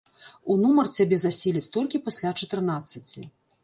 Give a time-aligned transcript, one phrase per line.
[0.53, 3.33] У нумар цябе заселяць толькі пасля чатырнаццаці.